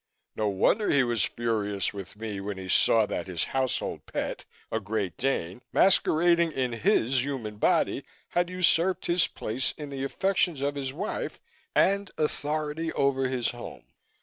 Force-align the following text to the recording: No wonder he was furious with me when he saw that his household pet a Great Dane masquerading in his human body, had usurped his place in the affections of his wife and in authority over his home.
No 0.35 0.47
wonder 0.47 0.89
he 0.89 1.03
was 1.03 1.23
furious 1.25 1.93
with 1.93 2.15
me 2.15 2.41
when 2.41 2.57
he 2.57 2.67
saw 2.67 3.05
that 3.05 3.27
his 3.27 3.43
household 3.53 4.03
pet 4.07 4.45
a 4.71 4.79
Great 4.79 5.15
Dane 5.15 5.61
masquerading 5.71 6.51
in 6.53 6.71
his 6.71 7.23
human 7.23 7.57
body, 7.57 8.03
had 8.29 8.49
usurped 8.49 9.05
his 9.05 9.27
place 9.27 9.73
in 9.77 9.91
the 9.91 10.03
affections 10.03 10.59
of 10.61 10.73
his 10.73 10.91
wife 10.91 11.39
and 11.75 12.09
in 12.17 12.25
authority 12.25 12.91
over 12.93 13.27
his 13.27 13.49
home. 13.51 13.83